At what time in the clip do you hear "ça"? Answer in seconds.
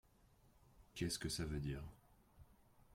1.29-1.45